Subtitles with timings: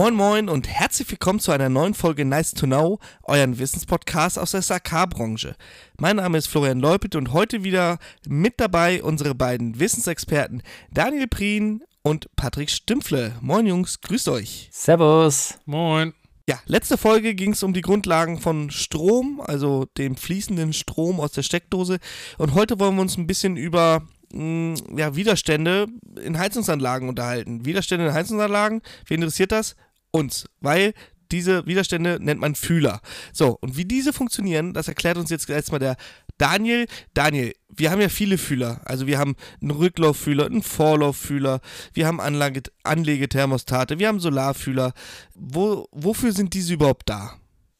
[0.00, 4.52] Moin Moin und herzlich willkommen zu einer neuen Folge Nice to Know, euren Wissenspodcast aus
[4.52, 5.56] der SAK-Branche.
[5.98, 11.82] Mein Name ist Florian Leupit und heute wieder mit dabei unsere beiden Wissensexperten Daniel Prien
[12.00, 13.36] und Patrick Stümpfle.
[13.42, 14.70] Moin Jungs, grüßt euch.
[14.72, 15.58] Servus.
[15.66, 16.14] Moin.
[16.48, 21.32] Ja, letzte Folge ging es um die Grundlagen von Strom, also dem fließenden Strom aus
[21.32, 21.98] der Steckdose.
[22.38, 25.88] Und heute wollen wir uns ein bisschen über mh, ja, Widerstände
[26.24, 27.66] in Heizungsanlagen unterhalten.
[27.66, 29.76] Widerstände in Heizungsanlagen, wen interessiert das?
[30.12, 30.94] Uns, weil
[31.32, 33.00] diese Widerstände nennt man Fühler.
[33.32, 35.96] So, und wie diese funktionieren, das erklärt uns jetzt erstmal der
[36.38, 36.86] Daniel.
[37.14, 38.80] Daniel, wir haben ja viele Fühler.
[38.84, 41.60] Also wir haben einen Rücklauffühler, einen Vorlauffühler,
[41.92, 44.92] wir haben Anlage, Anlegethermostate, wir haben Solarfühler.
[45.34, 47.36] Wo, wofür sind diese überhaupt da?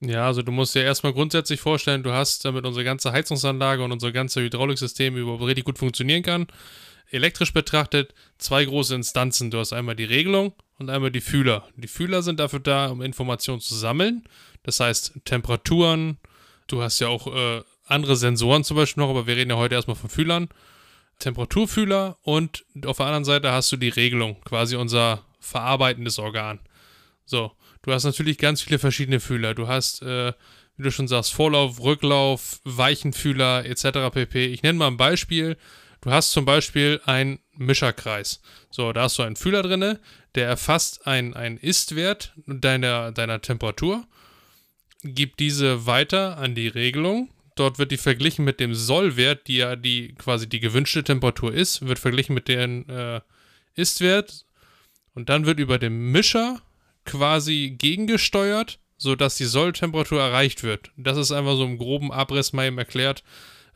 [0.00, 3.92] Ja, also du musst dir erstmal grundsätzlich vorstellen, du hast, damit unsere ganze Heizungsanlage und
[3.92, 6.46] unser ganzes Hydrauliksystem überhaupt richtig gut funktionieren kann,
[7.10, 9.50] elektrisch betrachtet zwei große Instanzen.
[9.50, 11.68] Du hast einmal die Regelung und einmal die Fühler.
[11.76, 14.24] Die Fühler sind dafür da, um Informationen zu sammeln.
[14.62, 16.18] Das heißt Temperaturen.
[16.66, 19.74] Du hast ja auch äh, andere Sensoren zum Beispiel noch, aber wir reden ja heute
[19.74, 20.48] erstmal von Fühlern.
[21.18, 26.58] Temperaturfühler und auf der anderen Seite hast du die Regelung, quasi unser verarbeitendes Organ.
[27.24, 29.54] So, du hast natürlich ganz viele verschiedene Fühler.
[29.54, 30.32] Du hast, äh,
[30.76, 34.10] wie du schon sagst, Vorlauf, Rücklauf, Weichenfühler etc.
[34.12, 34.46] pp.
[34.46, 35.56] Ich nenne mal ein Beispiel.
[36.02, 38.42] Du hast zum Beispiel einen Mischerkreis.
[38.70, 40.00] So, da hast du einen Fühler drinne,
[40.34, 44.04] der erfasst einen Istwert deiner, deiner Temperatur,
[45.04, 47.30] gibt diese weiter an die Regelung.
[47.54, 51.86] Dort wird die verglichen mit dem Sollwert, die ja die quasi die gewünschte Temperatur ist,
[51.86, 53.20] wird verglichen mit dem äh,
[53.74, 54.44] Istwert
[55.14, 56.62] und dann wird über den Mischer
[57.04, 60.90] quasi gegengesteuert, sodass die Solltemperatur erreicht wird.
[60.96, 63.22] Das ist einfach so im groben Abriss mal eben erklärt,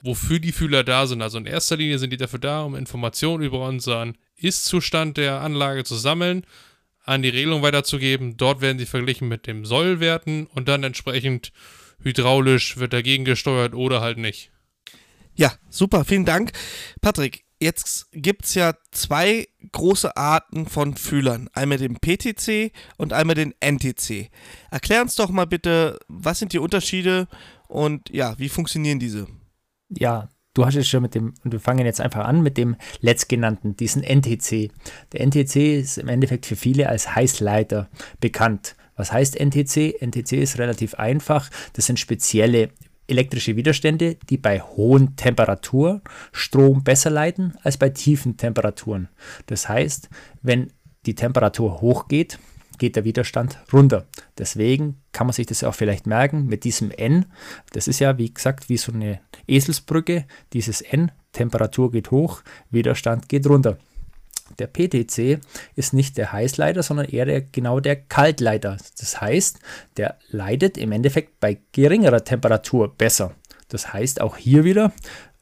[0.03, 1.23] wofür die Fühler da sind.
[1.23, 5.85] Also in erster Linie sind die dafür da, um Informationen über unseren Ist-Zustand der Anlage
[5.85, 6.47] zu sammeln,
[7.05, 8.37] an die Regelung weiterzugeben.
[8.37, 11.53] Dort werden sie verglichen mit dem Sollwerten und dann entsprechend
[12.03, 14.51] hydraulisch wird dagegen gesteuert oder halt nicht.
[15.35, 16.53] Ja, super, vielen Dank.
[17.01, 21.49] Patrick, jetzt gibt es ja zwei große Arten von Fühlern.
[21.53, 24.31] Einmal den PTC und einmal den NTC.
[24.71, 27.29] Erklär uns doch mal bitte, was sind die Unterschiede
[27.69, 29.27] und ja, wie funktionieren diese?
[29.89, 32.77] Ja, du hast es schon mit dem, und wir fangen jetzt einfach an mit dem
[33.01, 34.71] letztgenannten, diesen NTC.
[35.13, 37.89] Der NTC ist im Endeffekt für viele als Heißleiter
[38.21, 38.77] bekannt.
[38.97, 40.01] Was heißt NTC?
[40.01, 41.51] NTC ist relativ einfach.
[41.75, 42.71] Das sind spezielle
[43.09, 46.01] elektrische Widerstände, die bei hohen Temperaturen
[46.33, 49.09] Strom besser leiten als bei tiefen Temperaturen.
[49.47, 50.09] Das heißt,
[50.43, 50.73] wenn
[51.05, 52.39] die Temperatur hochgeht,
[52.79, 54.07] geht der Widerstand runter.
[54.39, 57.27] Deswegen kann man sich das auch vielleicht merken mit diesem N.
[57.73, 60.25] Das ist ja, wie gesagt, wie so eine Eselsbrücke.
[60.53, 63.79] Dieses N, Temperatur geht hoch, Widerstand geht runter.
[64.59, 65.41] Der PTC
[65.75, 68.77] ist nicht der Heißleiter, sondern eher der, genau der Kaltleiter.
[68.99, 69.59] Das heißt,
[69.97, 73.35] der leitet im Endeffekt bei geringerer Temperatur besser.
[73.69, 74.93] Das heißt auch hier wieder,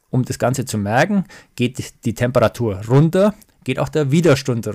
[0.09, 1.25] um das Ganze zu merken,
[1.55, 4.67] geht die Temperatur runter, geht auch der Widerstand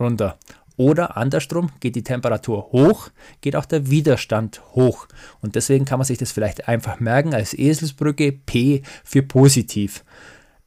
[0.00, 0.38] runter.
[0.76, 3.08] Oder andersrum geht die Temperatur hoch,
[3.40, 5.06] geht auch der Widerstand hoch.
[5.40, 10.04] Und deswegen kann man sich das vielleicht einfach merken als Eselsbrücke P für positiv.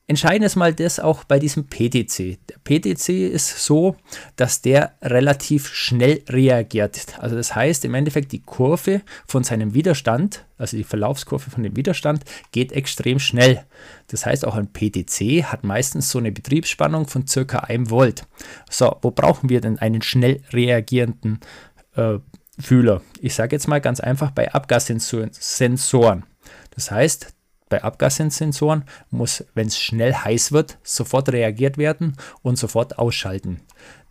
[0.09, 2.39] Entscheidend ist mal das auch bei diesem PTC.
[2.49, 3.95] Der PTC ist so,
[4.37, 7.19] dass der relativ schnell reagiert.
[7.19, 11.75] Also das heißt im Endeffekt die Kurve von seinem Widerstand, also die Verlaufskurve von dem
[11.75, 13.63] Widerstand, geht extrem schnell.
[14.07, 18.23] Das heißt auch ein PTC hat meistens so eine Betriebsspannung von circa 1 Volt.
[18.67, 21.39] So, wo brauchen wir denn einen schnell reagierenden
[21.95, 22.17] äh,
[22.57, 23.03] Fühler?
[23.21, 26.23] Ich sage jetzt mal ganz einfach bei Abgassensoren.
[26.71, 27.31] Das heißt,
[27.69, 33.61] bei Abgassensoren muss, wenn es schnell heiß wird, sofort reagiert werden und sofort ausschalten.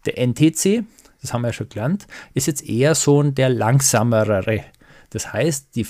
[0.06, 0.84] Der NTC,
[1.20, 4.64] das haben wir ja schon gelernt, ist jetzt eher so der langsamere.
[5.10, 5.86] Das heißt, die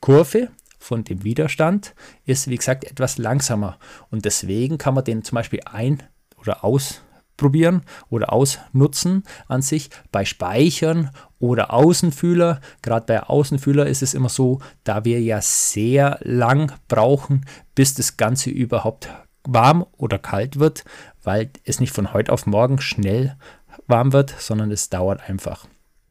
[0.00, 0.48] Kurve
[0.78, 1.94] von dem Widerstand
[2.26, 3.78] ist, wie gesagt, etwas langsamer.
[4.10, 6.02] Und deswegen kann man den zum Beispiel ein-
[6.38, 7.03] oder aus
[7.36, 12.60] probieren oder ausnutzen an sich bei Speichern oder Außenfühler.
[12.82, 18.16] Gerade bei Außenfühler ist es immer so, da wir ja sehr lang brauchen, bis das
[18.16, 19.08] Ganze überhaupt
[19.46, 20.84] warm oder kalt wird,
[21.22, 23.36] weil es nicht von heute auf morgen schnell
[23.86, 25.66] warm wird, sondern es dauert einfach.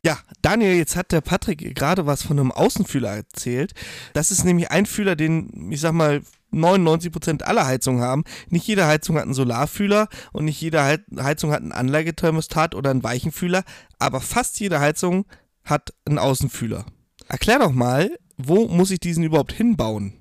[0.05, 3.73] Ja, Daniel, jetzt hat der Patrick gerade was von einem Außenfühler erzählt.
[4.11, 6.21] Das ist nämlich ein Fühler, den, ich sag mal,
[6.53, 8.23] 99% aller Heizungen haben.
[8.49, 13.03] Nicht jede Heizung hat einen Solarfühler und nicht jede Heizung hat einen Anlagethermostat oder einen
[13.03, 13.63] Weichenfühler,
[13.99, 15.25] aber fast jede Heizung
[15.63, 16.85] hat einen Außenfühler.
[17.27, 20.13] Erklär doch mal, wo muss ich diesen überhaupt hinbauen?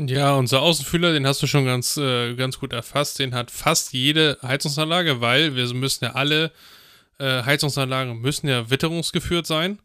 [0.00, 3.18] Ja, unser Außenfühler, den hast du schon ganz, äh, ganz gut erfasst.
[3.18, 6.52] Den hat fast jede Heizungsanlage, weil wir müssen ja alle
[7.18, 9.80] äh, Heizungsanlagen müssen ja witterungsgeführt sein.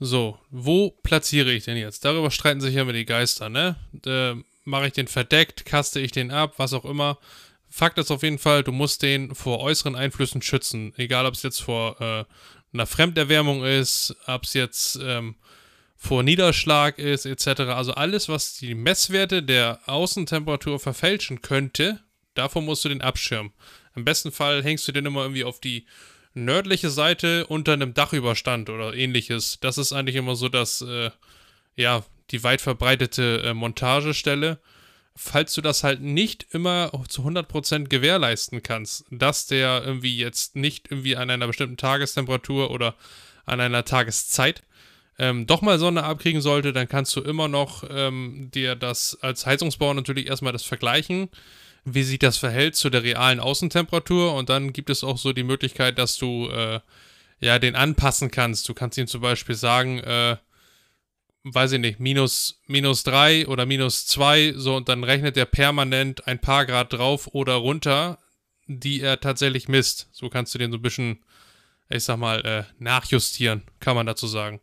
[0.00, 2.04] So, wo platziere ich den jetzt?
[2.04, 3.76] Darüber streiten sich ja immer die Geister, ne?
[4.04, 7.18] Äh, Mache ich den verdeckt, kaste ich den ab, was auch immer.
[7.68, 10.92] Fakt ist auf jeden Fall, du musst den vor äußeren Einflüssen schützen.
[10.96, 12.24] Egal, ob es jetzt vor äh,
[12.72, 15.36] einer Fremderwärmung ist, ob es jetzt ähm,
[15.96, 17.60] vor Niederschlag ist, etc.
[17.60, 22.00] Also alles, was die Messwerte der Außentemperatur verfälschen könnte,
[22.34, 23.52] davor musst du den abschirmen.
[23.94, 25.86] Im besten Fall hängst du den immer irgendwie auf die
[26.34, 29.58] nördliche Seite unter einem Dachüberstand oder ähnliches.
[29.60, 31.10] Das ist eigentlich immer so, dass, äh,
[31.76, 34.58] ja, die weit verbreitete äh, Montagestelle.
[35.14, 40.90] Falls du das halt nicht immer zu 100% gewährleisten kannst, dass der irgendwie jetzt nicht
[40.90, 42.94] irgendwie an einer bestimmten Tagestemperatur oder
[43.44, 44.62] an einer Tageszeit
[45.18, 49.44] ähm, doch mal Sonne abkriegen sollte, dann kannst du immer noch ähm, dir das als
[49.44, 51.28] Heizungsbauer natürlich erstmal das vergleichen
[51.84, 55.42] wie sich das verhält zu der realen Außentemperatur und dann gibt es auch so die
[55.42, 56.80] Möglichkeit, dass du äh,
[57.40, 58.68] ja den anpassen kannst.
[58.68, 60.36] Du kannst ihm zum Beispiel sagen, äh,
[61.44, 66.26] weiß ich nicht, minus, minus 3 oder minus 2, so und dann rechnet er permanent
[66.26, 68.18] ein paar Grad drauf oder runter,
[68.66, 70.08] die er tatsächlich misst.
[70.12, 71.24] So kannst du den so ein bisschen,
[71.88, 74.60] ich sag mal, äh, nachjustieren, kann man dazu sagen.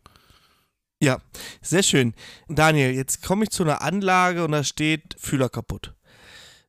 [1.02, 1.18] Ja,
[1.62, 2.14] sehr schön.
[2.48, 5.94] Daniel, jetzt komme ich zu einer Anlage und da steht Fühler kaputt.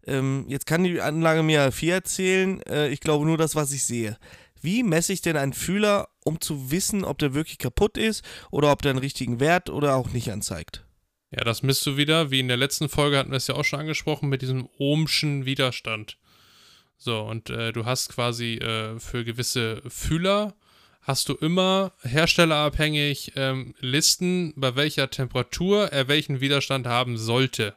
[0.08, 2.62] Ähm, jetzt kann die Anlage mir viel erzählen.
[2.64, 4.18] Äh, ich glaube nur das, was ich sehe.
[4.62, 8.72] Wie messe ich denn einen Fühler, um zu wissen, ob der wirklich kaputt ist oder
[8.72, 10.86] ob der einen richtigen Wert oder auch nicht anzeigt?
[11.32, 12.30] Ja, das misst du wieder.
[12.30, 15.46] Wie in der letzten Folge hatten wir es ja auch schon angesprochen mit diesem ohmschen
[15.46, 16.18] Widerstand.
[16.98, 20.54] So, und äh, du hast quasi äh, für gewisse Fühler
[21.02, 27.76] hast du immer herstellerabhängig ähm, Listen, bei welcher Temperatur er welchen Widerstand haben sollte.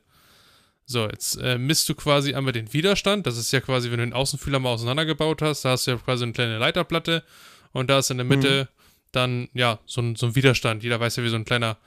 [0.86, 3.26] So, jetzt äh, misst du quasi einmal den Widerstand.
[3.26, 5.96] Das ist ja quasi, wenn du den Außenfühler mal auseinandergebaut hast, da hast du ja
[5.96, 7.24] quasi eine kleine Leiterplatte
[7.72, 8.82] und da ist in der Mitte mhm.
[9.12, 10.82] dann, ja, so ein, so ein Widerstand.
[10.82, 11.78] Jeder weiß ja, wie so ein kleiner,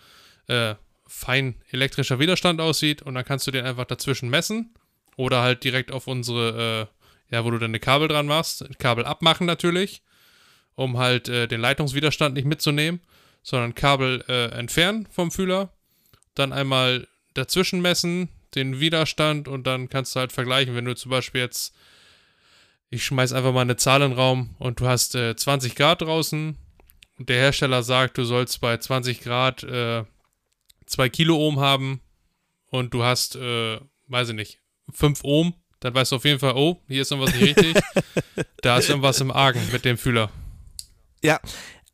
[0.47, 4.73] äh, fein elektrischer Widerstand aussieht und dann kannst du den einfach dazwischen messen
[5.15, 6.89] oder halt direkt auf unsere,
[7.31, 10.01] äh, ja, wo du deine Kabel dran machst, Kabel abmachen natürlich,
[10.75, 13.01] um halt äh, den Leitungswiderstand nicht mitzunehmen,
[13.41, 15.71] sondern Kabel äh, entfernen vom Fühler,
[16.35, 21.11] dann einmal dazwischen messen, den Widerstand und dann kannst du halt vergleichen, wenn du zum
[21.11, 21.73] Beispiel jetzt,
[22.89, 26.01] ich schmeiß einfach mal eine Zahl in den Raum und du hast äh, 20 Grad
[26.01, 26.57] draußen
[27.17, 30.03] und der Hersteller sagt, du sollst bei 20 Grad äh,
[30.87, 32.01] 2 Kilo Ohm haben
[32.69, 34.59] und du hast, äh, weiß ich nicht,
[34.91, 37.83] 5 Ohm, dann weißt du auf jeden Fall, oh, hier ist irgendwas nicht richtig.
[38.61, 40.31] da ist irgendwas im Argen mit dem Fühler.
[41.23, 41.39] Ja,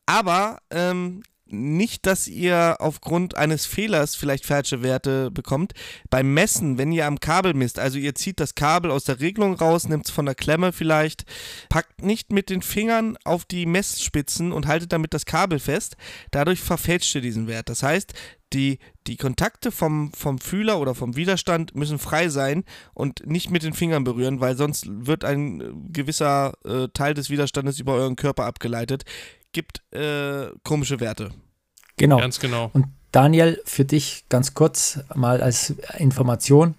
[0.06, 5.73] aber ähm, nicht, dass ihr aufgrund eines Fehlers vielleicht falsche Werte bekommt.
[6.09, 9.53] Beim Messen, wenn ihr am Kabel misst, also ihr zieht das Kabel aus der Regelung
[9.53, 11.23] raus, nimmt es von der Klemme vielleicht,
[11.69, 15.95] packt nicht mit den Fingern auf die Messspitzen und haltet damit das Kabel fest.
[16.31, 17.69] Dadurch verfälscht ihr diesen Wert.
[17.69, 18.13] Das heißt,
[18.53, 22.63] die, die Kontakte vom, vom Fühler oder vom Widerstand müssen frei sein
[22.94, 27.79] und nicht mit den Fingern berühren, weil sonst wird ein gewisser äh, Teil des Widerstandes
[27.79, 29.05] über euren Körper abgeleitet
[29.53, 31.31] gibt äh, komische Werte.
[31.97, 32.17] Genau.
[32.17, 32.69] Ganz genau.
[32.73, 36.75] Und Daniel, für dich ganz kurz mal als Information.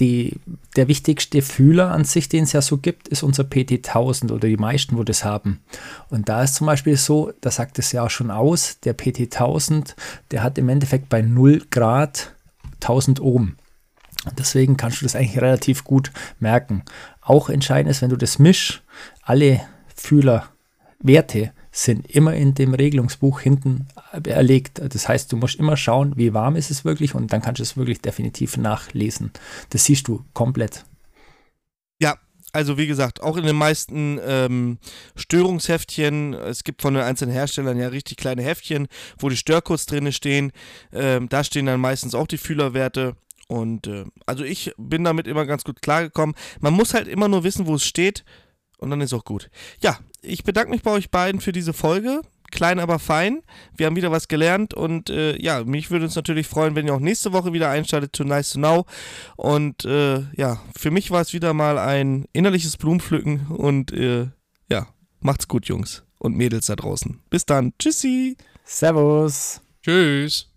[0.00, 0.40] Die,
[0.74, 4.56] der wichtigste Fühler an sich, den es ja so gibt, ist unser PT1000 oder die
[4.56, 5.60] meisten, wo das haben.
[6.08, 9.94] Und da ist zum Beispiel so, da sagt es ja auch schon aus, der PT1000,
[10.32, 12.34] der hat im Endeffekt bei 0 Grad
[12.74, 13.56] 1000 Ohm.
[14.24, 16.82] Und deswegen kannst du das eigentlich relativ gut merken.
[17.20, 18.82] Auch entscheidend ist, wenn du das mischst,
[19.22, 19.60] alle
[19.94, 23.88] Fühlerwerte sind immer in dem Regelungsbuch hinten
[24.24, 24.80] erlegt.
[24.80, 27.64] Das heißt, du musst immer schauen, wie warm ist es wirklich und dann kannst du
[27.64, 29.32] es wirklich definitiv nachlesen.
[29.70, 30.84] Das siehst du komplett.
[32.00, 32.16] Ja,
[32.52, 34.78] also wie gesagt, auch in den meisten ähm,
[35.16, 38.86] Störungsheftchen, es gibt von den einzelnen Herstellern ja richtig kleine Heftchen,
[39.18, 40.52] wo die Störcodes drin stehen.
[40.92, 43.16] Ähm, da stehen dann meistens auch die Fühlerwerte.
[43.48, 46.36] Und äh, also ich bin damit immer ganz gut klargekommen.
[46.60, 48.24] Man muss halt immer nur wissen, wo es steht
[48.84, 49.50] und dann ist auch gut.
[49.80, 52.22] Ja, ich bedanke mich bei euch beiden für diese Folge.
[52.50, 53.42] Klein, aber fein.
[53.76, 56.94] Wir haben wieder was gelernt und äh, ja, mich würde uns natürlich freuen, wenn ihr
[56.94, 58.86] auch nächste Woche wieder einschaltet to Nice to Know.
[59.36, 64.28] Und äh, ja, für mich war es wieder mal ein innerliches Blumenpflücken und äh,
[64.70, 64.86] ja,
[65.20, 67.20] macht's gut, Jungs und Mädels da draußen.
[67.28, 67.72] Bis dann.
[67.78, 68.36] Tschüssi.
[68.64, 69.60] Servus.
[69.82, 70.53] Tschüss.